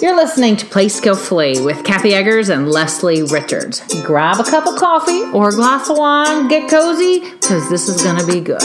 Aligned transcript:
You're 0.00 0.16
listening 0.16 0.56
to 0.56 0.64
Play 0.64 0.88
Skillfully 0.88 1.60
with 1.60 1.84
Kathy 1.84 2.14
Eggers 2.14 2.48
and 2.48 2.70
Leslie 2.70 3.22
Richards. 3.22 3.82
Grab 4.02 4.40
a 4.40 4.44
cup 4.44 4.66
of 4.66 4.76
coffee 4.76 5.24
or 5.34 5.50
a 5.50 5.52
glass 5.52 5.90
of 5.90 5.98
wine, 5.98 6.48
get 6.48 6.70
cozy, 6.70 7.20
because 7.20 7.68
this 7.68 7.86
is 7.86 8.02
going 8.02 8.16
to 8.18 8.26
be 8.26 8.40
good. 8.40 8.62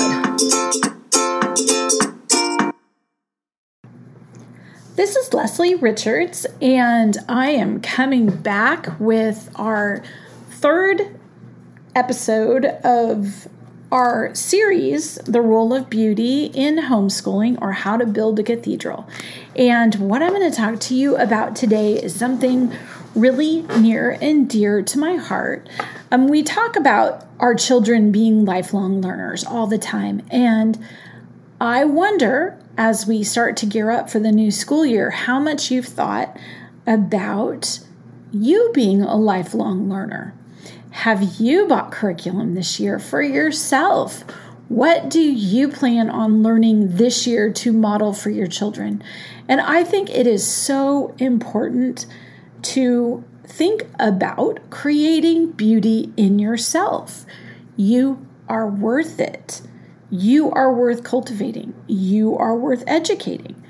This 4.96 5.18
is 5.18 5.34
Leslie 5.34 5.76
Richards, 5.76 6.46
and 6.62 7.18
I 7.28 7.50
am 7.50 7.82
coming 7.82 8.28
back 8.30 8.98
with 8.98 9.50
our 9.56 10.02
third 10.52 11.20
episode 11.96 12.64
of 12.64 13.50
our 13.96 14.36
series, 14.36 15.16
The 15.24 15.40
Role 15.40 15.74
of 15.74 15.90
Beauty 15.90 16.48
in 16.48 16.80
Homeschooling 16.80 17.58
or 17.62 17.72
How 17.72 17.96
to 17.96 18.06
Build 18.06 18.38
a 18.38 18.44
Cathedral. 18.44 19.08
And 19.56 19.96
what 19.96 20.22
I'm 20.22 20.32
going 20.34 20.52
to 20.52 20.56
talk 20.56 20.82
to 20.82 20.96
you 20.96 21.16
about 21.16 21.56
today 21.56 21.94
is 21.94 22.14
something 22.14 22.76
really 23.16 23.62
near 23.80 24.18
and 24.22 24.50
dear 24.50 24.82
to 24.82 25.00
my 25.00 25.16
heart. 25.16 25.70
Um, 26.12 26.28
we 26.28 26.44
talk 26.44 26.76
about 26.76 27.26
our 27.40 27.56
children 27.56 28.12
being 28.12 28.44
lifelong 28.44 29.00
learners 29.00 29.46
all 29.46 29.66
the 29.66 29.78
time. 29.78 30.26
And 30.30 30.78
I 31.62 31.86
wonder, 31.86 32.60
as 32.78 33.08
we 33.08 33.24
start 33.24 33.56
to 33.58 33.66
gear 33.66 33.92
up 33.92 34.10
for 34.10 34.20
the 34.20 34.34
new 34.34 34.52
school 34.52 34.86
year, 34.86 35.12
how 35.12 35.40
much 35.40 35.72
you've 35.72 35.86
thought 35.86 36.38
about 36.86 37.80
you 38.34 38.72
being 38.74 39.02
a 39.02 39.16
lifelong 39.16 39.90
learner. 39.90 40.34
Have 40.96 41.42
you 41.42 41.68
bought 41.68 41.92
curriculum 41.92 42.56
this 42.56 42.80
year 42.80 43.00
for 43.00 43.22
yourself? 43.22 44.24
What 44.70 45.10
do 45.10 45.20
you 45.20 45.68
plan 45.68 46.10
on 46.10 46.42
learning 46.42 46.96
this 46.96 47.28
year 47.28 47.52
to 47.52 47.74
model 47.74 48.14
for 48.14 48.30
your 48.30 48.48
children? 48.48 49.04
And 49.50 49.60
I 49.60 49.84
think 49.84 50.10
it 50.10 50.26
is 50.26 50.48
so 50.48 51.14
important 51.20 52.06
to 52.64 53.24
think 53.46 53.86
about 54.00 54.70
creating 54.70 55.52
beauty 55.52 56.14
in 56.16 56.40
yourself. 56.40 57.26
You 57.76 58.26
are 58.48 58.66
worth 58.66 59.20
it. 59.20 59.62
You 60.10 60.50
are 60.52 60.74
worth 60.74 61.04
cultivating. 61.04 61.74
You 61.88 62.38
are 62.38 62.56
worth 62.56 62.86
educating. 62.88 63.62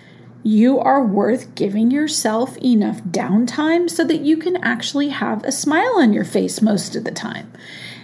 You 0.47 0.79
are 0.79 1.03
worth 1.03 1.55
giving 1.55 1.89
yourself 1.89 2.55
enough 2.59 3.01
downtime 3.01 3.89
so 3.89 4.03
that 4.03 4.19
you 4.19 4.38
can 4.38 4.57
actually 4.57 5.09
have 5.09 5.43
a 5.43 5.51
smile 5.51 5.93
on 5.95 6.13
your 6.13 6.23
face 6.23 6.61
most 6.61 6.95
of 6.95 7.03
the 7.03 7.09
time. 7.09 7.51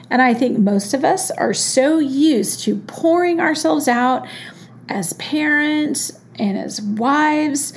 And 0.09 0.23
I 0.23 0.33
think 0.33 0.57
most 0.57 0.95
of 0.95 1.05
us 1.05 1.29
are 1.29 1.53
so 1.53 1.99
used 1.99 2.63
to 2.63 2.77
pouring 2.77 3.39
ourselves 3.39 3.87
out 3.87 4.27
as 4.89 5.13
parents 5.13 6.19
and 6.39 6.57
as 6.57 6.81
wives 6.81 7.73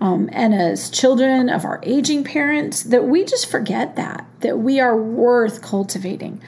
um, 0.00 0.28
and 0.32 0.52
as 0.52 0.90
children 0.90 1.48
of 1.48 1.64
our 1.64 1.78
aging 1.84 2.24
parents 2.24 2.82
that 2.82 3.04
we 3.04 3.24
just 3.24 3.46
forget 3.46 3.94
that, 3.94 4.26
that 4.40 4.58
we 4.58 4.80
are 4.80 5.00
worth 5.00 5.62
cultivating. 5.62 6.42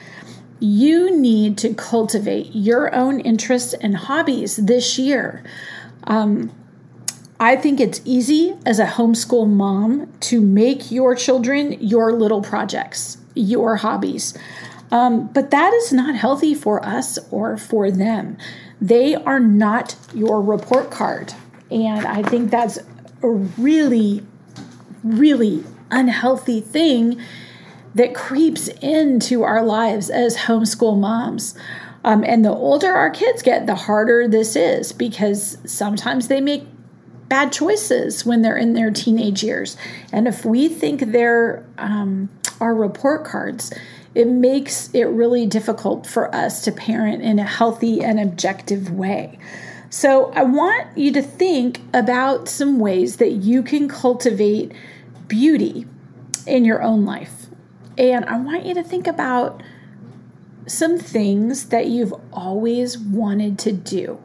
You 0.59 1.17
need 1.17 1.57
to 1.59 1.73
cultivate 1.73 2.53
your 2.53 2.93
own 2.93 3.21
interests 3.21 3.73
and 3.75 3.95
hobbies 3.95 4.57
this 4.57 4.99
year. 4.99 5.41
Um, 6.03 6.51
I 7.41 7.55
think 7.55 7.79
it's 7.79 8.01
easy 8.05 8.55
as 8.67 8.77
a 8.77 8.85
homeschool 8.85 9.49
mom 9.49 10.13
to 10.19 10.39
make 10.39 10.91
your 10.91 11.15
children 11.15 11.75
your 11.81 12.13
little 12.13 12.43
projects, 12.43 13.17
your 13.33 13.77
hobbies. 13.77 14.37
Um, 14.91 15.25
but 15.33 15.49
that 15.49 15.73
is 15.73 15.91
not 15.91 16.13
healthy 16.13 16.53
for 16.53 16.85
us 16.85 17.17
or 17.31 17.57
for 17.57 17.89
them. 17.89 18.37
They 18.79 19.15
are 19.15 19.39
not 19.39 19.95
your 20.13 20.39
report 20.39 20.91
card. 20.91 21.33
And 21.71 22.05
I 22.05 22.21
think 22.21 22.51
that's 22.51 22.77
a 23.23 23.29
really, 23.29 24.23
really 25.03 25.63
unhealthy 25.89 26.61
thing 26.61 27.19
that 27.95 28.13
creeps 28.13 28.67
into 28.67 29.41
our 29.41 29.63
lives 29.63 30.11
as 30.11 30.37
homeschool 30.37 30.99
moms. 30.99 31.57
Um, 32.03 32.23
and 32.23 32.45
the 32.45 32.51
older 32.51 32.93
our 32.93 33.09
kids 33.09 33.41
get, 33.41 33.65
the 33.65 33.73
harder 33.73 34.27
this 34.27 34.55
is 34.55 34.91
because 34.91 35.57
sometimes 35.65 36.27
they 36.27 36.39
make 36.39 36.67
bad 37.31 37.53
choices 37.53 38.25
when 38.25 38.41
they're 38.41 38.57
in 38.57 38.73
their 38.73 38.91
teenage 38.91 39.41
years. 39.41 39.77
And 40.11 40.27
if 40.27 40.43
we 40.43 40.67
think 40.67 40.99
they're 40.99 41.65
um, 41.77 42.29
our 42.59 42.75
report 42.75 43.23
cards, 43.23 43.71
it 44.13 44.27
makes 44.27 44.93
it 44.93 45.05
really 45.05 45.45
difficult 45.45 46.05
for 46.05 46.35
us 46.35 46.61
to 46.63 46.73
parent 46.73 47.23
in 47.23 47.39
a 47.39 47.45
healthy 47.45 48.03
and 48.03 48.19
objective 48.19 48.91
way. 48.91 49.39
So, 49.89 50.33
I 50.33 50.43
want 50.43 50.97
you 50.97 51.13
to 51.13 51.21
think 51.21 51.79
about 51.93 52.49
some 52.49 52.79
ways 52.79 53.15
that 53.17 53.31
you 53.31 53.63
can 53.63 53.87
cultivate 53.87 54.73
beauty 55.29 55.85
in 56.45 56.65
your 56.65 56.81
own 56.83 57.05
life. 57.05 57.45
And 57.97 58.25
I 58.25 58.37
want 58.39 58.65
you 58.65 58.73
to 58.73 58.83
think 58.83 59.07
about 59.07 59.63
some 60.67 60.99
things 60.99 61.67
that 61.67 61.87
you've 61.87 62.13
always 62.33 62.97
wanted 62.97 63.57
to 63.59 63.71
do 63.71 64.19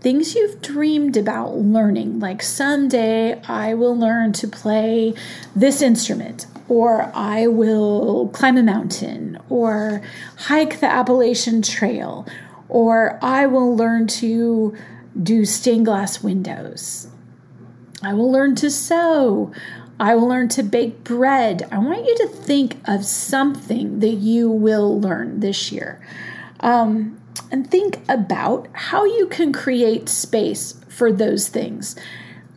things 0.00 0.34
you've 0.34 0.60
dreamed 0.62 1.16
about 1.16 1.56
learning, 1.56 2.20
like 2.20 2.42
someday 2.42 3.40
I 3.42 3.74
will 3.74 3.96
learn 3.96 4.32
to 4.34 4.48
play 4.48 5.14
this 5.54 5.82
instrument, 5.82 6.46
or 6.68 7.10
I 7.14 7.46
will 7.46 8.28
climb 8.28 8.56
a 8.56 8.62
mountain, 8.62 9.38
or 9.48 10.02
hike 10.36 10.80
the 10.80 10.86
Appalachian 10.86 11.62
Trail, 11.62 12.26
or 12.68 13.18
I 13.22 13.46
will 13.46 13.76
learn 13.76 14.06
to 14.08 14.76
do 15.20 15.44
stained 15.44 15.86
glass 15.86 16.22
windows. 16.22 17.08
I 18.02 18.12
will 18.12 18.30
learn 18.30 18.54
to 18.56 18.70
sew. 18.70 19.52
I 19.98 20.14
will 20.14 20.28
learn 20.28 20.48
to 20.50 20.62
bake 20.62 21.04
bread. 21.04 21.66
I 21.72 21.78
want 21.78 22.04
you 22.04 22.16
to 22.18 22.28
think 22.28 22.76
of 22.86 23.04
something 23.04 24.00
that 24.00 24.08
you 24.08 24.50
will 24.50 25.00
learn 25.00 25.40
this 25.40 25.72
year. 25.72 26.06
Um, 26.60 27.18
and 27.50 27.70
think 27.70 27.98
about 28.08 28.68
how 28.72 29.04
you 29.04 29.26
can 29.26 29.52
create 29.52 30.08
space 30.08 30.74
for 30.88 31.12
those 31.12 31.48
things. 31.48 31.96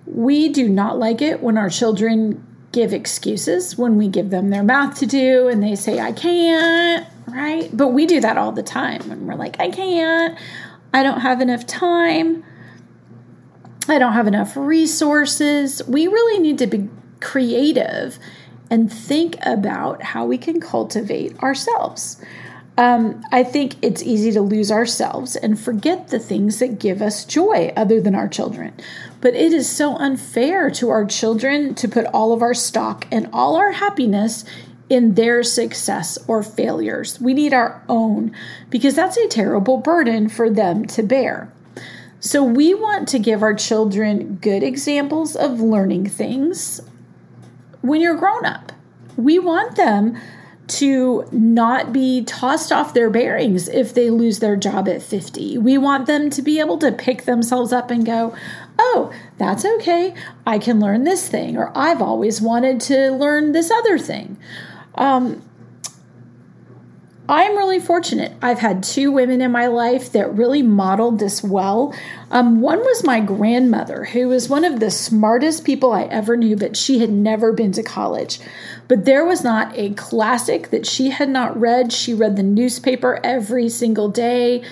We 0.06 0.50
do 0.50 0.68
not 0.70 0.98
like 0.98 1.22
it 1.22 1.42
when 1.42 1.58
our 1.58 1.70
children 1.70 2.46
give 2.72 2.94
excuses 2.94 3.78
when 3.78 3.98
we 3.98 4.08
give 4.08 4.30
them 4.30 4.50
their 4.50 4.64
math 4.64 5.00
to 5.00 5.06
do 5.06 5.48
and 5.48 5.64
they 5.64 5.76
say, 5.76 6.00
I 6.00 6.12
can't, 6.12 7.08
right? 7.28 7.70
But 7.76 7.90
we 7.90 8.06
do 8.06 8.20
that 8.20 8.38
all 8.38 8.52
the 8.52 8.64
time 8.64 9.08
when 9.10 9.26
we're 9.26 9.36
like, 9.36 9.60
I 9.60 9.70
can't, 9.70 10.38
I 10.94 11.04
don't 11.04 11.22
have 11.22 11.42
enough 11.42 11.66
time, 11.66 12.44
I 13.88 13.98
don't 13.98 14.14
have 14.14 14.28
enough 14.28 14.56
resources. 14.56 15.82
We 15.88 16.08
really 16.08 16.40
need 16.40 16.60
to 16.60 16.68
be 16.68 16.90
creative 17.22 18.20
and 18.70 18.92
think 18.92 19.38
about 19.42 20.04
how 20.04 20.26
we 20.26 20.38
can 20.38 20.62
cultivate 20.62 21.42
ourselves. 21.42 22.24
Um, 22.80 23.22
I 23.30 23.44
think 23.44 23.76
it's 23.82 24.02
easy 24.02 24.32
to 24.32 24.42
lose 24.42 24.72
ourselves 24.72 25.36
and 25.36 25.60
forget 25.60 26.08
the 26.08 26.18
things 26.18 26.60
that 26.60 26.80
give 26.80 27.02
us 27.02 27.26
joy 27.26 27.74
other 27.76 28.00
than 28.00 28.16
our 28.16 28.30
children. 28.30 28.74
But 29.20 29.36
it 29.36 29.52
is 29.52 29.68
so 29.68 29.98
unfair 29.98 30.72
to 30.72 30.88
our 30.90 31.04
children 31.04 31.76
to 31.76 31.90
put 31.90 32.06
all 32.06 32.32
of 32.32 32.42
our 32.42 32.54
stock 32.54 33.06
and 33.12 33.28
all 33.34 33.58
our 33.58 33.74
happiness 33.74 34.46
in 34.90 35.16
their 35.16 35.44
success 35.44 36.18
or 36.26 36.42
failures. 36.42 37.20
We 37.20 37.34
need 37.34 37.54
our 37.54 37.84
own 37.90 38.34
because 38.70 38.96
that's 38.96 39.18
a 39.18 39.28
terrible 39.28 39.80
burden 39.80 40.30
for 40.30 40.50
them 40.50 40.86
to 40.86 41.04
bear. 41.04 41.52
So, 42.22 42.42
we 42.46 42.74
want 42.74 43.10
to 43.10 43.20
give 43.20 43.44
our 43.44 43.54
children 43.54 44.36
good 44.36 44.64
examples 44.64 45.36
of 45.36 45.60
learning 45.60 46.08
things 46.08 46.80
when 47.82 48.00
you're 48.00 48.16
grown 48.16 48.46
up. 48.46 48.72
We 49.18 49.38
want 49.38 49.76
them 49.76 50.18
to 50.70 51.28
not 51.32 51.92
be 51.92 52.24
tossed 52.24 52.72
off 52.72 52.94
their 52.94 53.10
bearings 53.10 53.68
if 53.68 53.94
they 53.94 54.10
lose 54.10 54.40
their 54.40 54.56
job 54.56 54.88
at 54.88 55.02
50. 55.02 55.58
We 55.58 55.78
want 55.78 56.06
them 56.08 56.30
to 56.30 56.42
be 56.42 56.60
able 56.60 56.78
to 56.80 56.92
pick 56.92 57.26
themselves 57.26 57.74
up 57.74 57.92
and 57.92 58.06
go, 58.06 58.36
oh, 58.78 59.12
that's 59.38 59.66
okay. 59.66 60.14
I 60.46 60.60
can 60.60 60.80
learn 60.80 61.04
this 61.04 61.28
thing, 61.28 61.58
or 61.58 61.72
I've 61.76 62.02
always 62.02 62.42
wanted 62.42 62.80
to 62.82 63.12
learn 63.12 63.52
this 63.52 63.72
other 63.72 63.98
thing. 63.98 64.38
Um, 64.96 65.42
I'm 67.30 67.56
really 67.56 67.80
fortunate. 67.80 68.34
I've 68.42 68.58
had 68.58 68.82
two 68.82 69.12
women 69.12 69.40
in 69.40 69.52
my 69.52 69.68
life 69.68 70.12
that 70.14 70.34
really 70.34 70.64
modeled 70.64 71.20
this 71.20 71.44
well. 71.44 71.94
Um, 72.32 72.60
one 72.60 72.80
was 72.80 73.04
my 73.04 73.20
grandmother, 73.20 74.06
who 74.06 74.30
was 74.30 74.50
one 74.50 74.66
of 74.66 74.80
the 74.80 74.90
smartest 74.90 75.64
people 75.64 75.94
I 75.94 76.06
ever 76.06 76.36
knew, 76.36 76.56
but 76.56 76.76
she 76.76 76.98
had 76.98 77.12
never 77.12 77.54
been 77.54 77.72
to 77.74 77.84
college. 77.84 78.40
But 78.88 79.06
there 79.06 79.24
was 79.26 79.44
not 79.44 79.72
a 79.78 79.92
classic 79.92 80.72
that 80.72 80.88
she 80.88 81.12
had 81.12 81.30
not 81.30 81.56
read. 81.60 81.94
She 81.94 82.16
read 82.16 82.36
the 82.36 82.42
newspaper 82.42 83.20
every 83.24 83.70
single 83.70 84.10
day. 84.10 84.64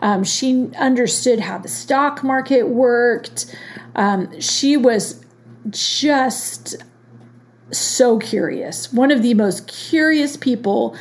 Um, 0.00 0.22
she 0.22 0.68
understood 0.76 1.40
how 1.40 1.56
the 1.56 1.68
stock 1.68 2.22
market 2.22 2.68
worked. 2.68 3.56
Um, 3.96 4.38
she 4.38 4.76
was 4.76 5.24
just 5.70 6.76
so 7.70 8.18
curious. 8.18 8.92
One 8.92 9.10
of 9.10 9.22
the 9.22 9.32
most 9.32 9.66
curious 9.66 10.36
people 10.36 10.94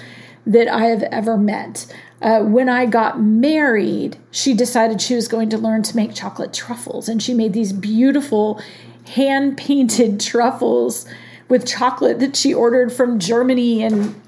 that 0.46 0.68
I 0.68 0.86
have 0.86 1.04
ever 1.04 1.38
met. 1.38 1.86
Uh, 2.22 2.42
when 2.42 2.70
I 2.70 2.86
got 2.86 3.22
married, 3.22 4.18
she 4.30 4.54
decided 4.54 5.02
she 5.02 5.16
was 5.16 5.28
going 5.28 5.50
to 5.50 5.58
learn 5.58 5.84
to 5.84 5.96
make 5.96 6.14
chocolate 6.14 6.54
truffles, 6.54 7.10
and 7.10 7.22
she 7.22 7.34
made 7.34 7.54
these 7.54 7.74
beautiful 7.74 8.62
hand 9.08 9.58
painted 9.58 10.20
truffles 10.22 11.06
with 11.48 11.68
chocolate 11.68 12.20
that 12.20 12.36
she 12.36 12.54
ordered 12.54 12.94
from 12.94 13.20
Germany, 13.20 13.84
and 13.84 14.20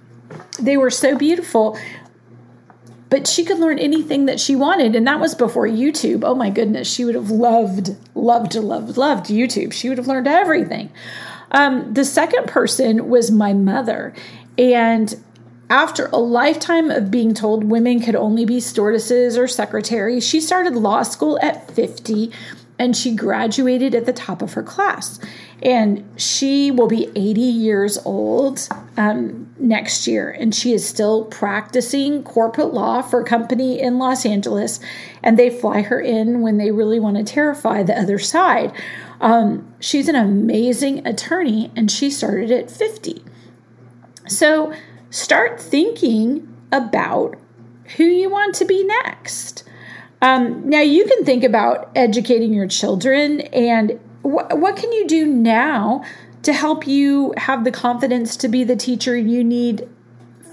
they 0.59 0.75
were 0.75 0.89
so 0.89 1.17
beautiful. 1.17 1.77
But 3.09 3.27
she 3.27 3.45
could 3.45 3.59
learn 3.59 3.77
anything 3.77 4.25
that 4.25 4.39
she 4.39 4.55
wanted, 4.55 4.95
and 4.95 5.05
that 5.05 5.19
was 5.19 5.35
before 5.35 5.67
YouTube. 5.67 6.23
Oh 6.23 6.33
my 6.33 6.49
goodness, 6.49 6.91
she 6.91 7.05
would 7.05 7.13
have 7.13 7.29
loved, 7.29 7.95
loved, 8.15 8.55
loved, 8.55 8.97
loved 8.97 9.27
YouTube. 9.27 9.71
She 9.71 9.87
would 9.87 9.99
have 9.99 10.07
learned 10.07 10.27
everything. 10.27 10.91
Um, 11.51 11.93
the 11.93 12.05
second 12.05 12.47
person 12.47 13.07
was 13.07 13.29
my 13.29 13.53
mother, 13.53 14.15
and 14.57 15.15
after 15.73 16.05
a 16.13 16.17
lifetime 16.17 16.91
of 16.91 17.09
being 17.09 17.33
told 17.33 17.63
women 17.63 17.99
could 17.99 18.15
only 18.15 18.45
be 18.45 18.59
stewardesses 18.59 19.35
or 19.35 19.47
secretaries, 19.47 20.23
she 20.23 20.39
started 20.39 20.75
law 20.75 21.01
school 21.01 21.39
at 21.41 21.71
50 21.71 22.31
and 22.77 22.95
she 22.95 23.15
graduated 23.15 23.95
at 23.95 24.05
the 24.05 24.13
top 24.13 24.43
of 24.43 24.53
her 24.53 24.61
class. 24.61 25.19
And 25.63 26.07
she 26.15 26.69
will 26.69 26.85
be 26.85 27.09
80 27.15 27.41
years 27.41 27.97
old 28.05 28.67
um, 28.97 29.51
next 29.57 30.05
year, 30.05 30.29
and 30.29 30.53
she 30.53 30.73
is 30.73 30.87
still 30.87 31.25
practicing 31.25 32.21
corporate 32.21 32.73
law 32.73 33.01
for 33.01 33.21
a 33.21 33.25
company 33.25 33.79
in 33.79 33.97
Los 33.97 34.27
Angeles. 34.27 34.79
And 35.23 35.39
they 35.39 35.49
fly 35.49 35.81
her 35.81 35.99
in 35.99 36.41
when 36.41 36.57
they 36.57 36.69
really 36.69 36.99
want 36.99 37.17
to 37.17 37.23
terrify 37.23 37.81
the 37.81 37.97
other 37.97 38.19
side. 38.19 38.73
Um, 39.21 39.73
she's 39.79 40.07
an 40.07 40.15
amazing 40.15 41.07
attorney, 41.07 41.71
and 41.75 41.89
she 41.89 42.11
started 42.11 42.51
at 42.51 42.69
50. 42.69 43.23
So 44.27 44.73
start 45.13 45.61
thinking 45.61 46.51
about 46.71 47.35
who 47.97 48.03
you 48.03 48.31
want 48.31 48.55
to 48.55 48.65
be 48.65 48.83
next. 48.83 49.63
Um, 50.23 50.67
now 50.67 50.79
you 50.79 51.05
can 51.05 51.23
think 51.23 51.43
about 51.43 51.91
educating 51.95 52.51
your 52.51 52.65
children 52.65 53.41
and 53.41 53.99
wh- 54.23 54.49
what 54.57 54.75
can 54.75 54.91
you 54.91 55.05
do 55.07 55.27
now 55.27 56.03
to 56.41 56.51
help 56.51 56.87
you 56.87 57.31
have 57.37 57.63
the 57.63 57.71
confidence 57.71 58.35
to 58.37 58.47
be 58.47 58.63
the 58.63 58.75
teacher 58.75 59.15
you 59.15 59.43
need 59.43 59.87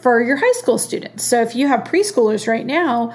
for 0.03 0.23
your 0.23 0.37
high 0.37 0.53
school 0.53 0.77
students. 0.77 1.25
So 1.25 1.41
if 1.41 1.57
you 1.57 1.67
have 1.69 1.81
preschoolers 1.81 2.47
right 2.47 2.67
now, 2.67 3.15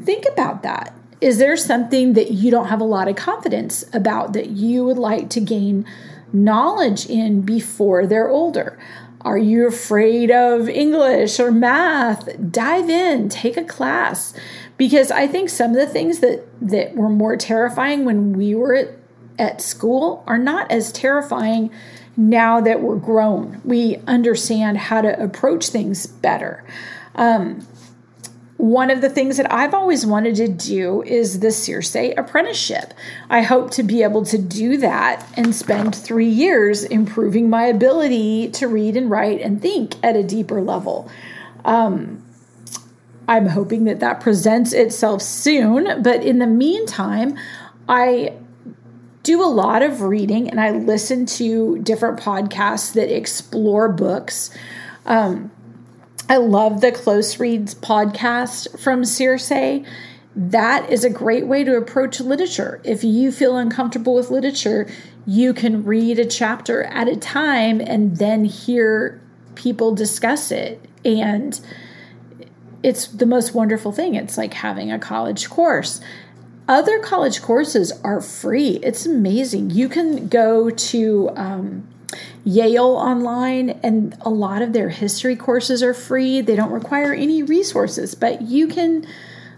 think 0.00 0.24
about 0.32 0.62
that. 0.62 0.94
Is 1.20 1.38
there 1.38 1.56
something 1.56 2.12
that 2.12 2.30
you 2.30 2.52
don't 2.52 2.68
have 2.68 2.80
a 2.80 2.84
lot 2.84 3.08
of 3.08 3.16
confidence 3.16 3.84
about 3.92 4.34
that 4.34 4.50
you 4.50 4.84
would 4.84 4.98
like 4.98 5.30
to 5.30 5.40
gain 5.40 5.84
knowledge 6.32 7.06
in 7.06 7.40
before 7.40 8.06
they're 8.06 8.28
older? 8.28 8.78
Are 9.26 9.36
you 9.36 9.66
afraid 9.66 10.30
of 10.30 10.68
English 10.68 11.40
or 11.40 11.50
math? 11.50 12.28
Dive 12.52 12.88
in, 12.88 13.28
take 13.28 13.56
a 13.56 13.64
class 13.64 14.32
because 14.76 15.10
I 15.10 15.26
think 15.26 15.48
some 15.48 15.72
of 15.72 15.76
the 15.78 15.88
things 15.88 16.20
that 16.20 16.44
that 16.60 16.94
were 16.94 17.08
more 17.08 17.36
terrifying 17.36 18.04
when 18.04 18.34
we 18.34 18.54
were 18.54 18.76
at, 18.76 18.90
at 19.36 19.60
school 19.60 20.22
are 20.28 20.38
not 20.38 20.70
as 20.70 20.92
terrifying 20.92 21.72
now 22.16 22.60
that 22.60 22.80
we're 22.82 22.94
grown. 22.94 23.60
We 23.64 23.96
understand 24.06 24.78
how 24.78 25.00
to 25.00 25.20
approach 25.20 25.70
things 25.70 26.06
better. 26.06 26.64
Um, 27.16 27.66
one 28.56 28.90
of 28.90 29.02
the 29.02 29.10
things 29.10 29.36
that 29.36 29.52
I've 29.52 29.74
always 29.74 30.06
wanted 30.06 30.36
to 30.36 30.48
do 30.48 31.02
is 31.02 31.40
the 31.40 31.50
Circe 31.50 31.94
apprenticeship. 31.94 32.94
I 33.28 33.42
hope 33.42 33.70
to 33.72 33.82
be 33.82 34.02
able 34.02 34.24
to 34.26 34.38
do 34.38 34.78
that 34.78 35.26
and 35.36 35.54
spend 35.54 35.94
three 35.94 36.28
years 36.28 36.82
improving 36.82 37.50
my 37.50 37.64
ability 37.64 38.48
to 38.52 38.66
read 38.66 38.96
and 38.96 39.10
write 39.10 39.42
and 39.42 39.60
think 39.60 39.96
at 40.02 40.16
a 40.16 40.22
deeper 40.22 40.62
level. 40.62 41.10
Um, 41.64 42.22
I'm 43.28 43.46
hoping 43.46 43.84
that 43.84 44.00
that 44.00 44.20
presents 44.20 44.72
itself 44.72 45.20
soon. 45.20 46.02
But 46.02 46.22
in 46.22 46.38
the 46.38 46.46
meantime, 46.46 47.36
I 47.88 48.34
do 49.22 49.42
a 49.42 49.46
lot 49.46 49.82
of 49.82 50.02
reading 50.02 50.48
and 50.48 50.60
I 50.60 50.70
listen 50.70 51.26
to 51.26 51.78
different 51.78 52.20
podcasts 52.20 52.94
that 52.94 53.14
explore 53.14 53.88
books. 53.88 54.50
Um, 55.04 55.50
I 56.28 56.38
love 56.38 56.80
the 56.80 56.90
Close 56.90 57.38
Reads 57.38 57.76
podcast 57.76 58.80
from 58.80 59.04
Circe. 59.04 59.52
That 60.34 60.90
is 60.90 61.04
a 61.04 61.10
great 61.10 61.46
way 61.46 61.62
to 61.62 61.76
approach 61.76 62.18
literature. 62.18 62.80
If 62.82 63.04
you 63.04 63.30
feel 63.30 63.56
uncomfortable 63.56 64.16
with 64.16 64.32
literature, 64.32 64.88
you 65.24 65.54
can 65.54 65.84
read 65.84 66.18
a 66.18 66.24
chapter 66.24 66.82
at 66.82 67.06
a 67.06 67.14
time 67.14 67.80
and 67.80 68.16
then 68.16 68.44
hear 68.44 69.20
people 69.54 69.94
discuss 69.94 70.50
it. 70.50 70.84
And 71.04 71.60
it's 72.82 73.06
the 73.06 73.26
most 73.26 73.54
wonderful 73.54 73.92
thing. 73.92 74.16
It's 74.16 74.36
like 74.36 74.54
having 74.54 74.90
a 74.90 74.98
college 74.98 75.48
course. 75.48 76.00
Other 76.66 76.98
college 76.98 77.40
courses 77.40 77.92
are 78.02 78.20
free. 78.20 78.80
It's 78.82 79.06
amazing. 79.06 79.70
You 79.70 79.88
can 79.88 80.26
go 80.26 80.70
to 80.70 81.30
um, 81.36 81.86
Yale 82.44 82.84
online, 82.84 83.70
and 83.82 84.16
a 84.20 84.30
lot 84.30 84.62
of 84.62 84.72
their 84.72 84.88
history 84.88 85.36
courses 85.36 85.82
are 85.82 85.94
free. 85.94 86.40
They 86.40 86.56
don't 86.56 86.70
require 86.70 87.12
any 87.12 87.42
resources, 87.42 88.14
but 88.14 88.42
you 88.42 88.68
can 88.68 89.06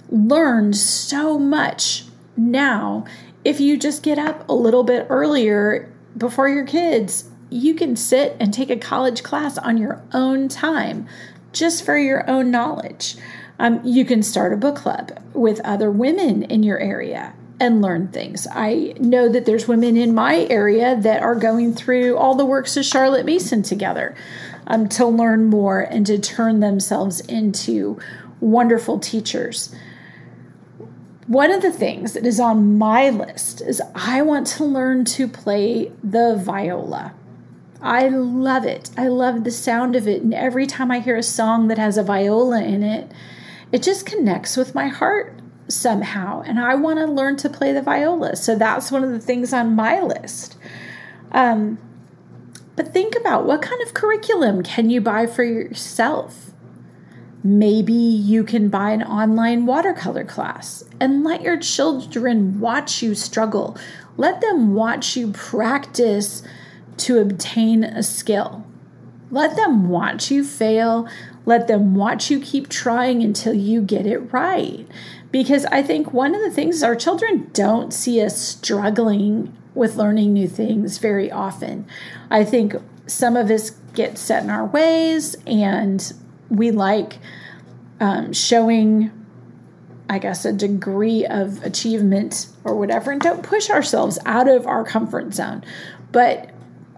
learn 0.09 0.73
so 0.73 1.39
much 1.39 2.05
now 2.37 3.05
if 3.45 3.61
you 3.61 3.77
just 3.77 4.03
get 4.03 4.19
up 4.19 4.49
a 4.49 4.55
little 4.55 4.85
bit 4.85 5.07
earlier 5.09 5.93
before 6.17 6.49
your 6.49 6.65
kids. 6.65 7.29
You 7.51 7.75
can 7.75 7.97
sit 7.97 8.37
and 8.39 8.53
take 8.53 8.71
a 8.71 8.77
college 8.77 9.23
class 9.23 9.57
on 9.59 9.79
your 9.79 10.03
own 10.13 10.49
time 10.49 11.07
just 11.53 11.85
for 11.85 11.97
your 11.97 12.29
own 12.29 12.51
knowledge. 12.51 13.17
Um, 13.59 13.81
you 13.85 14.05
can 14.05 14.23
start 14.23 14.53
a 14.53 14.57
book 14.57 14.77
club 14.77 15.19
with 15.33 15.61
other 15.61 15.91
women 15.91 16.43
in 16.45 16.63
your 16.63 16.79
area 16.79 17.35
and 17.61 17.83
learn 17.83 18.09
things. 18.09 18.47
I 18.53 18.95
know 18.99 19.29
that 19.29 19.47
there's 19.47 19.67
women 19.67 19.97
in 19.97 20.15
my 20.15 20.47
area 20.51 20.97
that 21.01 21.23
are 21.23 21.35
going 21.35 21.75
through 21.75 22.17
all 22.17 22.35
the 22.35 22.45
works 22.45 22.77
of 22.77 22.85
Charlotte 22.85 23.27
Mason 23.27 23.63
together 23.63 24.15
um, 24.67 24.89
to 24.91 25.07
learn 25.07 25.47
more 25.47 25.81
and 25.81 26.07
to 26.07 26.19
turn 26.19 26.61
themselves 26.61 27.21
into 27.21 27.99
wonderful 28.41 28.99
teachers. 28.99 29.75
One 31.27 31.51
of 31.51 31.63
the 31.63 31.73
things 31.73 32.15
that 32.15 32.25
is 32.25 32.41
on 32.41 32.79
my 32.79 33.11
list 33.11 33.61
is 33.61 33.83
I 33.95 34.23
want 34.23 34.47
to 34.49 34.65
learn 34.65 35.05
to 35.07 35.29
play 35.29 35.93
the 36.03 36.37
viola. 36.37 37.15
I 37.83 38.09
love 38.09 38.65
it. 38.65 38.91
I 38.97 39.09
love 39.09 39.45
the 39.45 39.51
sound 39.51 39.95
of 39.95 40.09
it. 40.09 40.23
And 40.23 40.33
every 40.33 40.67
time 40.67 40.91
I 40.91 41.01
hear 41.01 41.17
a 41.17 41.23
song 41.23 41.69
that 41.69 41.79
has 41.79 41.99
a 41.99 42.03
viola 42.03 42.63
in 42.63 42.83
it, 42.83 43.13
it 43.71 43.83
just 43.83 44.07
connects 44.07 44.57
with 44.57 44.75
my 44.75 44.89
heart 44.89 45.38
somehow. 45.69 46.43
And 46.43 46.59
I 46.59 46.75
want 46.75 46.99
to 46.99 47.07
learn 47.07 47.37
to 47.39 47.49
play 47.49 47.73
the 47.73 47.83
viola. 47.83 48.37
So 48.37 48.57
that's 48.57 48.91
one 48.91 49.05
of 49.05 49.11
the 49.11 49.21
things 49.21 49.53
on 49.53 49.75
my 49.75 50.01
list. 50.01 50.57
Um, 51.33 51.79
but 52.77 52.93
think 52.93 53.15
about 53.17 53.45
what 53.45 53.63
kind 53.63 53.83
of 53.83 53.95
curriculum 53.95 54.63
can 54.63 54.89
you 54.91 55.01
buy 55.01 55.27
for 55.27 55.45
yourself? 55.45 56.53
Maybe 57.43 57.93
you 57.93 58.45
can 58.45 58.69
buy 58.69 58.91
an 58.91 59.03
online 59.03 59.67
watercolor 59.67 60.25
class 60.25 60.85
and 61.01 61.23
let 61.23 61.43
your 61.43 61.59
children 61.59 62.61
watch 62.61 63.03
you 63.03 63.15
struggle. 63.15 63.77
Let 64.17 64.41
them 64.41 64.75
watch 64.75 65.17
you 65.17 65.33
practice 65.33 66.43
to 66.99 67.19
obtain 67.19 67.85
a 67.85 68.03
skill. 68.03 68.65
Let 69.31 69.57
them 69.57 69.89
watch 69.89 70.31
you 70.31 70.43
fail. 70.43 71.09
Let 71.47 71.69
them 71.69 71.95
watch 71.95 72.31
you 72.31 72.41
keep 72.41 72.69
trying 72.69 73.23
until 73.23 73.55
you 73.55 73.83
get 73.83 74.07
it 74.07 74.33
right. 74.33 74.87
Because 75.31 75.67
I 75.67 75.83
think 75.83 76.13
one 76.13 76.35
of 76.35 76.41
the 76.41 76.51
things 76.51 76.83
our 76.83 76.97
children 76.97 77.51
don't 77.53 77.93
see 77.93 78.23
us 78.23 78.39
struggling 78.39 79.55
with 79.75 79.97
learning 79.97 80.33
new 80.33 80.49
things 80.49 80.99
very 80.99 81.31
often. 81.31 81.87
I 82.31 82.45
think 82.45 82.75
some 83.07 83.37
of 83.37 83.51
us 83.51 83.71
get 83.95 84.19
set 84.19 84.43
in 84.43 84.51
our 84.51 84.67
ways 84.67 85.37
and 85.47 86.13
we 86.49 86.71
like 86.71 87.19
um, 88.01 88.33
showing, 88.33 89.11
I 90.09 90.19
guess, 90.19 90.45
a 90.45 90.53
degree 90.53 91.27
of 91.27 91.63
achievement 91.63 92.49
or 92.65 92.77
whatever 92.77 93.11
and 93.11 93.21
don't 93.21 93.43
push 93.43 93.71
ourselves 93.71 94.19
out 94.25 94.49
of 94.49 94.67
our 94.67 94.85
comfort 94.85 95.35
zone. 95.35 95.65
But 96.11 96.51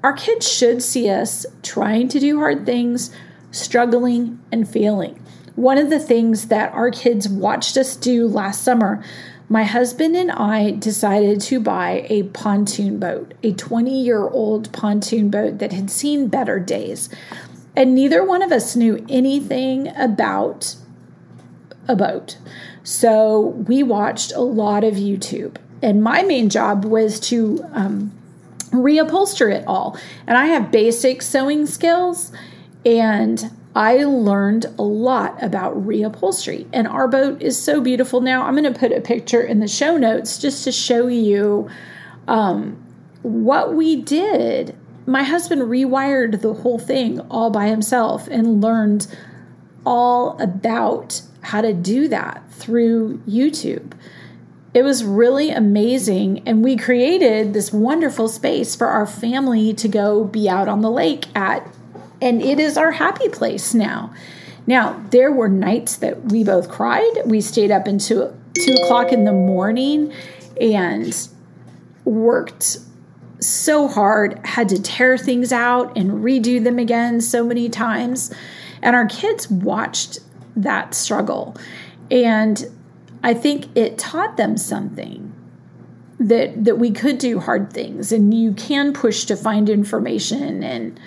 our 0.02 0.12
kids 0.12 0.48
should 0.48 0.82
see 0.82 1.10
us 1.10 1.44
trying 1.62 2.08
to 2.08 2.20
do 2.20 2.38
hard 2.38 2.64
things, 2.64 3.14
struggling, 3.50 4.40
and 4.50 4.68
failing. 4.68 5.22
One 5.56 5.78
of 5.78 5.90
the 5.90 5.98
things 5.98 6.48
that 6.48 6.72
our 6.72 6.90
kids 6.90 7.28
watched 7.28 7.76
us 7.76 7.96
do 7.96 8.26
last 8.26 8.62
summer, 8.62 9.02
my 9.48 9.64
husband 9.64 10.14
and 10.16 10.30
I 10.30 10.70
decided 10.70 11.40
to 11.42 11.60
buy 11.60 12.06
a 12.08 12.22
pontoon 12.24 12.98
boat, 12.98 13.34
a 13.42 13.52
20 13.52 14.02
year 14.02 14.28
old 14.28 14.72
pontoon 14.72 15.28
boat 15.28 15.58
that 15.58 15.72
had 15.72 15.90
seen 15.90 16.28
better 16.28 16.60
days. 16.60 17.08
And 17.76 17.94
neither 17.94 18.24
one 18.24 18.42
of 18.42 18.52
us 18.52 18.76
knew 18.76 19.04
anything 19.08 19.88
about 19.96 20.76
a 21.88 21.96
boat. 21.96 22.38
So 22.84 23.38
we 23.40 23.82
watched 23.82 24.32
a 24.32 24.40
lot 24.40 24.84
of 24.84 24.94
YouTube. 24.94 25.56
And 25.82 26.02
my 26.02 26.22
main 26.22 26.48
job 26.48 26.84
was 26.84 27.18
to 27.20 27.64
um, 27.72 28.12
reupholster 28.70 29.52
it 29.52 29.64
all. 29.66 29.98
And 30.26 30.36
I 30.36 30.46
have 30.46 30.70
basic 30.70 31.22
sewing 31.22 31.66
skills 31.66 32.32
and 32.84 33.50
I 33.74 34.04
learned 34.04 34.66
a 34.78 34.82
lot 34.82 35.40
about 35.42 35.86
reupholstery. 35.86 36.66
And 36.72 36.88
our 36.88 37.06
boat 37.06 37.40
is 37.40 37.60
so 37.60 37.80
beautiful 37.80 38.20
now. 38.20 38.42
I'm 38.42 38.56
going 38.56 38.72
to 38.72 38.78
put 38.78 38.92
a 38.92 39.00
picture 39.00 39.42
in 39.42 39.60
the 39.60 39.68
show 39.68 39.96
notes 39.96 40.38
just 40.38 40.64
to 40.64 40.72
show 40.72 41.06
you 41.06 41.70
um, 42.26 42.84
what 43.22 43.74
we 43.74 43.96
did, 43.96 44.76
my 45.06 45.22
husband 45.22 45.62
rewired 45.62 46.40
the 46.40 46.54
whole 46.54 46.78
thing 46.78 47.20
all 47.30 47.50
by 47.50 47.68
himself 47.68 48.28
and 48.28 48.62
learned 48.62 49.06
all 49.84 50.40
about 50.40 51.22
how 51.42 51.60
to 51.60 51.72
do 51.72 52.08
that 52.08 52.42
through 52.52 53.18
YouTube. 53.28 53.92
It 54.72 54.82
was 54.82 55.02
really 55.02 55.50
amazing. 55.50 56.42
And 56.46 56.62
we 56.62 56.76
created 56.76 57.54
this 57.54 57.72
wonderful 57.72 58.28
space 58.28 58.76
for 58.76 58.86
our 58.86 59.06
family 59.06 59.74
to 59.74 59.88
go 59.88 60.24
be 60.24 60.48
out 60.48 60.68
on 60.68 60.80
the 60.80 60.90
lake 60.90 61.26
at. 61.34 61.66
And 62.20 62.42
it 62.42 62.60
is 62.60 62.76
our 62.76 62.92
happy 62.92 63.28
place 63.28 63.74
now. 63.74 64.12
Now, 64.66 65.02
there 65.10 65.32
were 65.32 65.48
nights 65.48 65.96
that 65.96 66.26
we 66.26 66.44
both 66.44 66.68
cried. 66.68 67.10
We 67.24 67.40
stayed 67.40 67.70
up 67.70 67.86
until 67.86 68.36
two 68.54 68.74
o'clock 68.84 69.12
in 69.12 69.24
the 69.24 69.32
morning 69.32 70.12
and 70.60 71.28
worked 72.04 72.78
so 73.40 73.88
hard, 73.88 74.38
had 74.44 74.68
to 74.68 74.80
tear 74.80 75.16
things 75.16 75.50
out 75.52 75.96
and 75.96 76.22
redo 76.22 76.62
them 76.62 76.78
again 76.78 77.20
so 77.20 77.44
many 77.44 77.68
times. 77.68 78.32
And 78.82 78.94
our 78.94 79.06
kids 79.06 79.50
watched 79.50 80.18
that 80.56 80.94
struggle. 80.94 81.56
And 82.10 82.64
I 83.22 83.34
think 83.34 83.74
it 83.76 83.98
taught 83.98 84.36
them 84.36 84.56
something 84.56 85.32
that 86.18 86.64
that 86.66 86.78
we 86.78 86.90
could 86.90 87.16
do 87.16 87.40
hard 87.40 87.72
things 87.72 88.12
and 88.12 88.34
you 88.34 88.52
can 88.52 88.92
push 88.92 89.24
to 89.24 89.34
find 89.34 89.70
information 89.70 90.62
and 90.62 91.00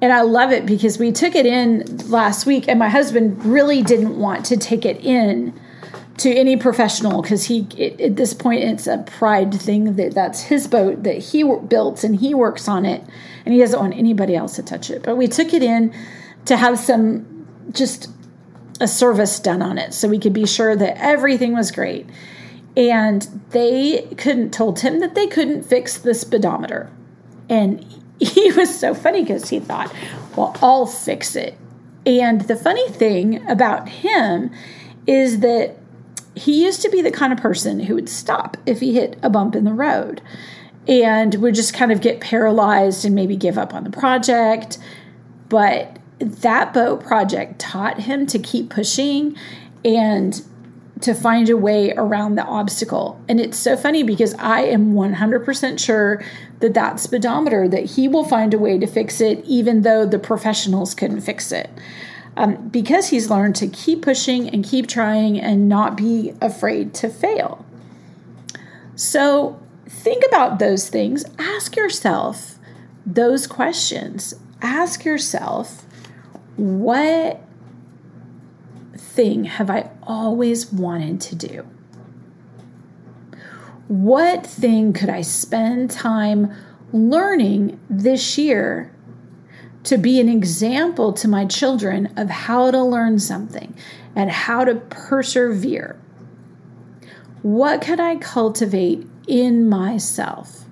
and 0.00 0.12
I 0.12 0.20
love 0.22 0.52
it 0.52 0.64
because 0.64 0.98
we 0.98 1.12
took 1.12 1.34
it 1.34 1.46
in 1.46 1.84
last 2.08 2.46
week 2.46 2.66
and 2.68 2.78
my 2.78 2.88
husband 2.88 3.44
really 3.44 3.82
didn't 3.82 4.18
want 4.18 4.44
to 4.46 4.56
take 4.56 4.84
it 4.84 5.00
in 5.04 5.58
to 6.18 6.30
any 6.30 6.56
professional 6.56 7.22
because 7.22 7.44
he 7.44 7.66
it, 7.76 8.00
at 8.00 8.16
this 8.16 8.34
point 8.34 8.62
it's 8.62 8.86
a 8.86 8.98
pride 8.98 9.54
thing 9.54 9.96
that 9.96 10.14
that's 10.14 10.42
his 10.42 10.66
boat 10.66 11.04
that 11.04 11.18
he 11.18 11.42
built 11.68 12.02
and 12.02 12.16
he 12.20 12.34
works 12.34 12.68
on 12.68 12.84
it 12.84 13.04
and 13.44 13.54
he 13.54 13.60
doesn't 13.60 13.78
want 13.78 13.94
anybody 13.94 14.34
else 14.34 14.56
to 14.56 14.62
touch 14.62 14.90
it 14.90 15.02
but 15.02 15.16
we 15.16 15.28
took 15.28 15.52
it 15.52 15.62
in 15.62 15.94
to 16.44 16.56
have 16.56 16.78
some 16.78 17.46
just 17.72 18.08
a 18.80 18.88
service 18.88 19.40
done 19.40 19.62
on 19.62 19.78
it 19.78 19.92
so 19.92 20.08
we 20.08 20.18
could 20.18 20.32
be 20.32 20.46
sure 20.46 20.76
that 20.76 20.96
everything 20.98 21.52
was 21.52 21.70
great. 21.70 22.06
And 22.76 23.22
they 23.50 24.08
couldn't 24.16 24.52
told 24.52 24.80
him 24.80 25.00
that 25.00 25.14
they 25.14 25.26
couldn't 25.26 25.64
fix 25.64 25.98
the 25.98 26.14
speedometer. 26.14 26.90
And 27.48 27.84
he 28.20 28.52
was 28.52 28.78
so 28.78 28.94
funny 28.94 29.22
because 29.22 29.48
he 29.48 29.60
thought, 29.60 29.92
well, 30.36 30.56
I'll 30.62 30.86
fix 30.86 31.36
it. 31.36 31.56
And 32.06 32.42
the 32.42 32.56
funny 32.56 32.88
thing 32.88 33.48
about 33.48 33.88
him 33.88 34.50
is 35.06 35.40
that 35.40 35.76
he 36.34 36.64
used 36.64 36.82
to 36.82 36.90
be 36.90 37.02
the 37.02 37.10
kind 37.10 37.32
of 37.32 37.38
person 37.38 37.80
who 37.80 37.94
would 37.94 38.08
stop 38.08 38.56
if 38.64 38.80
he 38.80 38.94
hit 38.94 39.18
a 39.22 39.30
bump 39.30 39.56
in 39.56 39.64
the 39.64 39.72
road 39.72 40.22
and 40.86 41.34
would 41.36 41.54
just 41.54 41.74
kind 41.74 41.92
of 41.92 42.00
get 42.00 42.20
paralyzed 42.20 43.04
and 43.04 43.14
maybe 43.14 43.36
give 43.36 43.58
up 43.58 43.74
on 43.74 43.84
the 43.84 43.90
project. 43.90 44.78
But 45.48 45.98
that 46.18 46.72
boat 46.72 47.04
project 47.04 47.58
taught 47.58 48.00
him 48.00 48.26
to 48.26 48.38
keep 48.38 48.70
pushing 48.70 49.36
and 49.84 50.42
to 51.00 51.14
find 51.14 51.48
a 51.48 51.56
way 51.56 51.92
around 51.92 52.34
the 52.34 52.44
obstacle. 52.44 53.20
And 53.28 53.40
it's 53.40 53.58
so 53.58 53.76
funny 53.76 54.02
because 54.02 54.34
I 54.34 54.62
am 54.62 54.94
100% 54.94 55.78
sure 55.78 56.22
that 56.60 56.74
that 56.74 57.00
speedometer 57.00 57.68
that 57.68 57.84
he 57.84 58.08
will 58.08 58.24
find 58.24 58.52
a 58.54 58.58
way 58.58 58.78
to 58.78 58.86
fix 58.86 59.20
it 59.20 59.44
even 59.44 59.82
though 59.82 60.04
the 60.06 60.18
professionals 60.18 60.94
couldn't 60.94 61.20
fix 61.20 61.52
it. 61.52 61.70
Um, 62.36 62.68
because 62.68 63.08
he's 63.08 63.30
learned 63.30 63.56
to 63.56 63.66
keep 63.66 64.02
pushing 64.02 64.48
and 64.48 64.64
keep 64.64 64.86
trying 64.86 65.40
and 65.40 65.68
not 65.68 65.96
be 65.96 66.34
afraid 66.40 66.94
to 66.94 67.08
fail. 67.08 67.64
So 68.94 69.60
think 69.88 70.24
about 70.26 70.58
those 70.58 70.88
things. 70.88 71.24
Ask 71.38 71.76
yourself 71.76 72.58
those 73.04 73.46
questions. 73.46 74.34
Ask 74.60 75.04
yourself, 75.04 75.84
what 76.56 77.40
thing 79.18 79.42
have 79.42 79.68
I 79.68 79.90
always 80.04 80.72
wanted 80.72 81.20
to 81.22 81.34
do? 81.34 81.66
What 83.88 84.46
thing 84.46 84.92
could 84.92 85.08
I 85.08 85.22
spend 85.22 85.90
time 85.90 86.54
learning 86.92 87.80
this 87.90 88.38
year 88.38 88.94
to 89.82 89.98
be 89.98 90.20
an 90.20 90.28
example 90.28 91.12
to 91.14 91.26
my 91.26 91.46
children 91.46 92.12
of 92.16 92.30
how 92.30 92.70
to 92.70 92.80
learn 92.80 93.18
something 93.18 93.76
and 94.14 94.30
how 94.30 94.62
to 94.64 94.76
persevere? 94.76 96.00
What 97.42 97.82
could 97.82 97.98
I 97.98 98.14
cultivate 98.18 99.04
in 99.26 99.68
myself? 99.68 100.66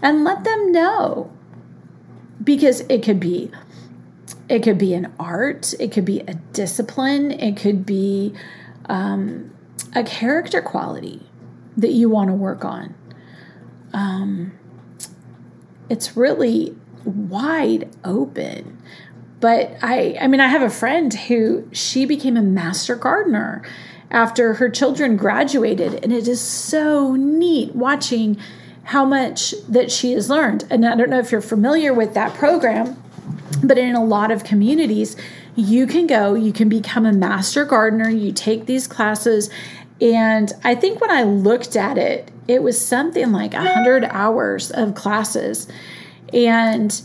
And 0.00 0.24
let 0.24 0.44
them 0.44 0.72
know 0.72 1.30
because 2.42 2.80
it 2.88 3.02
could 3.02 3.20
be 3.20 3.50
it 4.50 4.64
could 4.64 4.78
be 4.78 4.94
an 4.94 5.12
art, 5.18 5.72
it 5.78 5.92
could 5.92 6.04
be 6.04 6.20
a 6.20 6.34
discipline, 6.52 7.30
it 7.30 7.56
could 7.56 7.86
be 7.86 8.34
um, 8.86 9.52
a 9.94 10.02
character 10.02 10.60
quality 10.60 11.22
that 11.76 11.92
you 11.92 12.10
want 12.10 12.28
to 12.28 12.34
work 12.34 12.64
on. 12.64 12.94
Um, 13.92 14.52
it's 15.88 16.16
really 16.16 16.76
wide 17.04 17.88
open. 18.04 18.82
But 19.38 19.76
I, 19.82 20.18
I 20.20 20.26
mean, 20.26 20.40
I 20.40 20.48
have 20.48 20.62
a 20.62 20.70
friend 20.70 21.14
who 21.14 21.68
she 21.72 22.04
became 22.04 22.36
a 22.36 22.42
master 22.42 22.96
gardener 22.96 23.62
after 24.10 24.54
her 24.54 24.68
children 24.68 25.16
graduated, 25.16 25.94
and 26.02 26.12
it 26.12 26.26
is 26.26 26.40
so 26.40 27.14
neat 27.14 27.74
watching 27.76 28.36
how 28.82 29.04
much 29.04 29.54
that 29.68 29.92
she 29.92 30.12
has 30.12 30.28
learned. 30.28 30.64
And 30.68 30.84
I 30.84 30.96
don't 30.96 31.08
know 31.08 31.20
if 31.20 31.30
you're 31.30 31.40
familiar 31.40 31.94
with 31.94 32.14
that 32.14 32.34
program, 32.34 33.00
but 33.62 33.78
in 33.78 33.94
a 33.94 34.04
lot 34.04 34.30
of 34.30 34.44
communities, 34.44 35.16
you 35.56 35.86
can 35.86 36.06
go, 36.06 36.34
you 36.34 36.52
can 36.52 36.68
become 36.68 37.06
a 37.06 37.12
master 37.12 37.64
gardener, 37.64 38.08
you 38.08 38.32
take 38.32 38.66
these 38.66 38.86
classes. 38.86 39.50
And 40.00 40.52
I 40.64 40.74
think 40.74 41.00
when 41.00 41.10
I 41.10 41.24
looked 41.24 41.76
at 41.76 41.98
it, 41.98 42.30
it 42.48 42.62
was 42.62 42.84
something 42.84 43.32
like 43.32 43.52
100 43.52 44.04
hours 44.04 44.70
of 44.70 44.94
classes. 44.94 45.68
And 46.32 47.00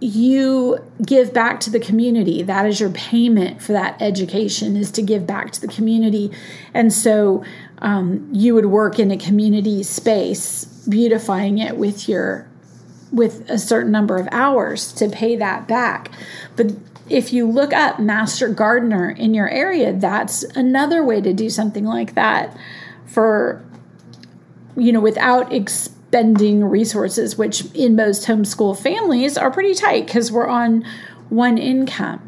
you 0.00 0.78
give 1.04 1.32
back 1.32 1.60
to 1.60 1.70
the 1.70 1.80
community 1.80 2.42
that 2.42 2.66
is 2.66 2.78
your 2.78 2.90
payment 2.90 3.62
for 3.62 3.72
that 3.72 4.00
education 4.00 4.76
is 4.76 4.90
to 4.90 5.00
give 5.00 5.26
back 5.26 5.50
to 5.50 5.60
the 5.60 5.68
community 5.68 6.30
and 6.74 6.92
so 6.92 7.42
um, 7.78 8.28
you 8.30 8.54
would 8.54 8.66
work 8.66 8.98
in 8.98 9.10
a 9.10 9.16
community 9.16 9.82
space 9.82 10.66
beautifying 10.86 11.56
it 11.58 11.78
with 11.78 12.10
your 12.10 12.45
with 13.16 13.48
a 13.50 13.58
certain 13.58 13.90
number 13.90 14.18
of 14.18 14.28
hours 14.30 14.92
to 14.92 15.08
pay 15.08 15.36
that 15.36 15.66
back. 15.66 16.10
But 16.54 16.72
if 17.08 17.32
you 17.32 17.46
look 17.46 17.72
up 17.72 17.98
master 17.98 18.48
gardener 18.48 19.10
in 19.10 19.32
your 19.32 19.48
area, 19.48 19.92
that's 19.92 20.42
another 20.54 21.02
way 21.02 21.20
to 21.22 21.32
do 21.32 21.48
something 21.48 21.84
like 21.84 22.14
that 22.14 22.56
for, 23.06 23.64
you 24.76 24.92
know, 24.92 25.00
without 25.00 25.52
expending 25.52 26.62
resources, 26.64 27.38
which 27.38 27.64
in 27.74 27.96
most 27.96 28.26
homeschool 28.26 28.78
families 28.78 29.38
are 29.38 29.50
pretty 29.50 29.74
tight 29.74 30.06
because 30.06 30.30
we're 30.30 30.48
on 30.48 30.84
one 31.30 31.56
income. 31.56 32.22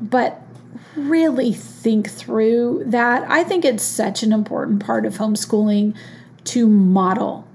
But 0.00 0.42
really 0.96 1.52
think 1.52 2.10
through 2.10 2.84
that. 2.86 3.24
I 3.30 3.44
think 3.44 3.64
it's 3.64 3.84
such 3.84 4.22
an 4.22 4.32
important 4.32 4.84
part 4.84 5.06
of 5.06 5.18
homeschooling 5.18 5.94
to 6.44 6.66
model 6.66 7.45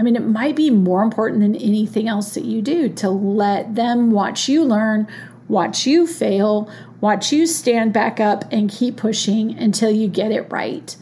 I 0.00 0.02
mean, 0.02 0.16
it 0.16 0.26
might 0.26 0.56
be 0.56 0.70
more 0.70 1.02
important 1.02 1.40
than 1.40 1.54
anything 1.54 2.08
else 2.08 2.32
that 2.32 2.46
you 2.46 2.62
do 2.62 2.88
to 2.88 3.10
let 3.10 3.74
them 3.74 4.10
watch 4.10 4.48
you 4.48 4.64
learn, 4.64 5.06
watch 5.46 5.86
you 5.86 6.06
fail, 6.06 6.70
watch 7.02 7.34
you 7.34 7.46
stand 7.46 7.92
back 7.92 8.18
up 8.18 8.46
and 8.50 8.70
keep 8.70 8.96
pushing 8.96 9.58
until 9.58 9.90
you 9.90 10.08
get 10.08 10.32
it 10.32 10.50
right. 10.50 10.96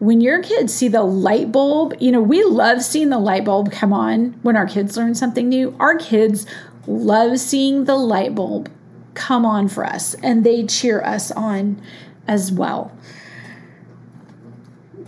When 0.00 0.20
your 0.20 0.42
kids 0.42 0.74
see 0.74 0.88
the 0.88 1.04
light 1.04 1.52
bulb, 1.52 1.94
you 2.00 2.10
know, 2.10 2.20
we 2.20 2.42
love 2.42 2.82
seeing 2.82 3.10
the 3.10 3.20
light 3.20 3.44
bulb 3.44 3.70
come 3.70 3.92
on 3.92 4.32
when 4.42 4.56
our 4.56 4.66
kids 4.66 4.96
learn 4.96 5.14
something 5.14 5.48
new. 5.48 5.76
Our 5.78 5.96
kids 5.96 6.44
love 6.88 7.38
seeing 7.38 7.84
the 7.84 7.94
light 7.94 8.34
bulb 8.34 8.68
come 9.14 9.46
on 9.46 9.68
for 9.68 9.86
us 9.86 10.14
and 10.14 10.42
they 10.42 10.66
cheer 10.66 11.00
us 11.00 11.30
on 11.30 11.80
as 12.26 12.50
well. 12.50 12.90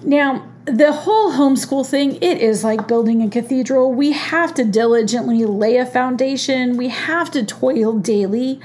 Now, 0.05 0.54
the 0.67 0.93
whole 0.93 1.33
homeschool 1.33 1.87
thing, 1.87 2.17
it 2.23 2.39
is 2.39 2.65
like 2.65 2.89
building 2.89 3.23
a 3.23 3.29
cathedral. 3.29 3.93
We 3.93 4.13
have 4.13 4.55
to 4.55 4.65
diligently 4.65 5.45
lay 5.45 5.77
a 5.77 5.87
foundation, 5.87 6.77
we 6.77 6.89
have 6.89 7.31
to 7.33 7.45
toil 7.45 7.99
daily. 7.99 8.61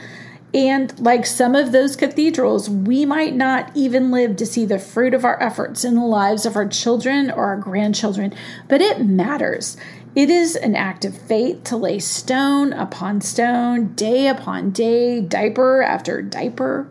And 0.51 0.97
like 0.99 1.27
some 1.27 1.53
of 1.53 1.71
those 1.71 1.95
cathedrals, 1.95 2.69
we 2.69 3.05
might 3.05 3.35
not 3.35 3.71
even 3.75 4.09
live 4.09 4.35
to 4.37 4.47
see 4.47 4.65
the 4.65 4.79
fruit 4.79 5.13
of 5.13 5.23
our 5.23 5.41
efforts 5.43 5.85
in 5.85 5.93
the 5.93 6.05
lives 6.05 6.43
of 6.43 6.55
our 6.55 6.67
children 6.67 7.29
or 7.29 7.45
our 7.45 7.57
grandchildren, 7.57 8.33
but 8.67 8.81
it 8.81 9.05
matters. 9.05 9.77
It 10.15 10.31
is 10.31 10.55
an 10.55 10.75
act 10.75 11.05
of 11.05 11.15
faith 11.15 11.63
to 11.65 11.77
lay 11.77 11.99
stone 11.99 12.73
upon 12.73 13.21
stone, 13.21 13.93
day 13.93 14.27
upon 14.27 14.71
day, 14.71 15.21
diaper 15.21 15.83
after 15.83 16.23
diaper. 16.23 16.89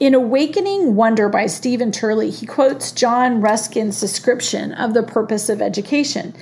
In 0.00 0.14
Awakening 0.14 0.96
Wonder 0.96 1.28
by 1.28 1.44
Stephen 1.44 1.92
Turley, 1.92 2.30
he 2.30 2.46
quotes 2.46 2.90
John 2.90 3.42
Ruskin's 3.42 4.00
description 4.00 4.72
of 4.72 4.94
the 4.94 5.02
purpose 5.02 5.50
of 5.50 5.60
education. 5.60 6.34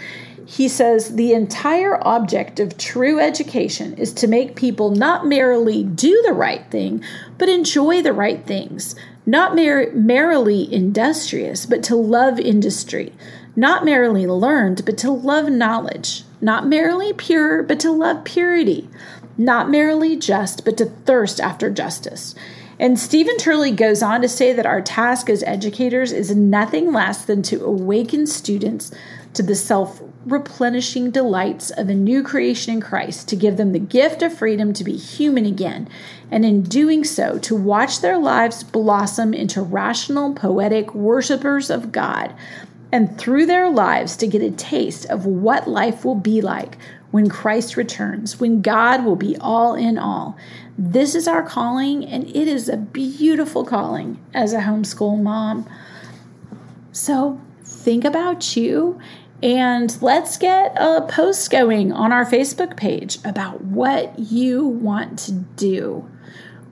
he 0.46 0.68
says 0.68 1.16
the 1.16 1.32
entire 1.34 1.98
object 2.06 2.60
of 2.60 2.78
true 2.78 3.18
education 3.18 3.94
is 3.98 4.12
to 4.12 4.28
make 4.28 4.54
people 4.54 4.90
not 4.90 5.26
merely 5.26 5.82
do 5.82 6.22
the 6.24 6.32
right 6.32 6.70
thing, 6.70 7.02
but 7.36 7.48
enjoy 7.48 8.00
the 8.00 8.12
right 8.12 8.46
things. 8.46 8.94
Not 9.26 9.56
mer- 9.56 9.90
merely 9.90 10.72
industrious, 10.72 11.66
but 11.66 11.82
to 11.82 11.96
love 11.96 12.38
industry. 12.38 13.12
Not 13.56 13.84
merely 13.84 14.26
learned, 14.26 14.84
but 14.86 14.96
to 14.98 15.10
love 15.10 15.50
knowledge. 15.50 16.22
Not 16.40 16.66
merely 16.66 17.12
pure, 17.12 17.64
but 17.64 17.80
to 17.80 17.90
love 17.90 18.24
purity. 18.24 18.88
Not 19.36 19.68
merely 19.68 20.16
just, 20.16 20.64
but 20.64 20.76
to 20.78 20.86
thirst 20.86 21.40
after 21.40 21.68
justice. 21.68 22.36
And 22.80 22.98
Stephen 22.98 23.36
Turley 23.38 23.72
goes 23.72 24.02
on 24.02 24.22
to 24.22 24.28
say 24.28 24.52
that 24.52 24.66
our 24.66 24.80
task 24.80 25.28
as 25.28 25.42
educators 25.42 26.12
is 26.12 26.34
nothing 26.34 26.92
less 26.92 27.24
than 27.24 27.42
to 27.42 27.64
awaken 27.64 28.26
students 28.26 28.92
to 29.34 29.42
the 29.42 29.56
self 29.56 30.00
replenishing 30.24 31.10
delights 31.10 31.70
of 31.70 31.88
a 31.88 31.94
new 31.94 32.22
creation 32.22 32.74
in 32.74 32.80
Christ, 32.80 33.28
to 33.28 33.36
give 33.36 33.56
them 33.56 33.72
the 33.72 33.78
gift 33.78 34.22
of 34.22 34.36
freedom 34.36 34.72
to 34.74 34.84
be 34.84 34.96
human 34.96 35.46
again, 35.46 35.88
and 36.30 36.44
in 36.44 36.62
doing 36.62 37.02
so, 37.02 37.38
to 37.38 37.56
watch 37.56 38.00
their 38.00 38.18
lives 38.18 38.62
blossom 38.62 39.32
into 39.32 39.62
rational, 39.62 40.34
poetic 40.34 40.94
worshipers 40.94 41.70
of 41.70 41.92
God, 41.92 42.34
and 42.92 43.18
through 43.18 43.46
their 43.46 43.70
lives 43.70 44.16
to 44.16 44.26
get 44.26 44.42
a 44.42 44.50
taste 44.50 45.06
of 45.06 45.26
what 45.26 45.68
life 45.68 46.04
will 46.04 46.14
be 46.14 46.40
like 46.40 46.78
when 47.10 47.28
Christ 47.28 47.76
returns, 47.76 48.38
when 48.38 48.60
God 48.60 49.04
will 49.04 49.16
be 49.16 49.36
all 49.40 49.74
in 49.74 49.98
all. 49.98 50.36
This 50.76 51.14
is 51.14 51.26
our 51.26 51.42
calling, 51.42 52.04
and 52.04 52.28
it 52.28 52.48
is 52.48 52.68
a 52.68 52.76
beautiful 52.76 53.64
calling 53.64 54.22
as 54.34 54.52
a 54.52 54.60
homeschool 54.60 55.20
mom. 55.20 55.68
So 56.92 57.40
think 57.64 58.04
about 58.04 58.56
you 58.56 59.00
and 59.42 59.96
let's 60.02 60.36
get 60.36 60.76
a 60.76 61.02
post 61.02 61.50
going 61.50 61.92
on 61.92 62.12
our 62.12 62.24
Facebook 62.24 62.76
page 62.76 63.18
about 63.24 63.62
what 63.62 64.18
you 64.18 64.66
want 64.66 65.18
to 65.20 65.32
do. 65.32 66.08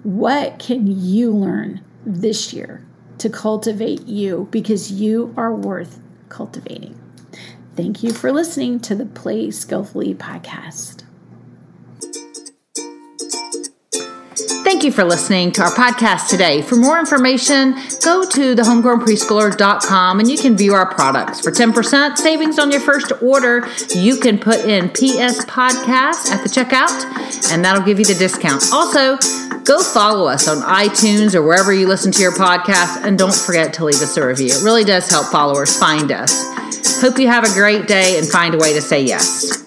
What 0.03 0.59
can 0.59 0.87
you 0.87 1.31
learn 1.31 1.85
this 2.05 2.53
year 2.53 2.85
to 3.19 3.31
cultivate 3.31 4.07
you 4.07 4.49
because 4.51 4.91
you 4.91 5.33
are 5.37 5.55
worth 5.55 6.01
cultivating? 6.29 7.01
Thank 7.77 8.03
you 8.03 8.11
for 8.11 8.33
listening 8.33 8.81
to 8.81 8.95
the 8.95 9.05
Play 9.05 9.51
Skillfully 9.51 10.15
podcast. 10.15 11.03
Thank 14.65 14.83
you 14.83 14.91
for 14.91 15.05
listening 15.05 15.53
to 15.53 15.63
our 15.63 15.71
podcast 15.71 16.29
today. 16.29 16.63
For 16.63 16.77
more 16.77 16.99
information, 16.99 17.73
go 18.03 18.29
to 18.29 18.55
thehomegrownpreschooler.com 18.55 20.21
and 20.21 20.31
you 20.31 20.39
can 20.39 20.57
view 20.57 20.75
our 20.75 20.93
products. 20.93 21.41
For 21.41 21.51
10% 21.51 22.17
savings 22.17 22.59
on 22.59 22.71
your 22.71 22.81
first 22.81 23.13
order, 23.23 23.69
you 23.95 24.17
can 24.17 24.39
put 24.39 24.61
in 24.61 24.89
PS 24.89 25.45
Podcast 25.45 26.31
at 26.31 26.43
the 26.43 26.49
checkout, 26.49 27.53
and 27.53 27.65
that'll 27.65 27.85
give 27.85 27.99
you 27.99 28.07
the 28.07 28.15
discount. 28.15 28.65
Also, 28.73 29.19
go 29.65 29.83
follow 29.83 30.27
us 30.27 30.49
on 30.49 30.63
iTunes 30.63 31.35
or 31.35 31.43
wherever 31.43 31.73
you 31.73 31.87
listen 31.87 32.11
to 32.13 32.23
your 32.23 32.33
podcast, 32.33 33.05
and 33.05 33.19
don't 33.19 33.35
forget 33.35 33.75
to 33.75 33.85
leave 33.85 34.01
us 34.01 34.17
a 34.17 34.27
review. 34.27 34.49
It 34.49 34.63
really 34.65 34.85
does 34.85 35.11
help 35.11 35.27
followers 35.27 35.79
find 35.79 36.11
us. 36.11 36.56
Hope 37.01 37.19
you 37.19 37.29
have 37.29 37.45
a 37.45 37.53
great 37.53 37.87
day 37.87 38.19
and 38.19 38.27
find 38.27 38.55
a 38.55 38.59
way 38.59 38.73
to 38.73 38.81
say 38.81 39.03
yes. 39.03 39.66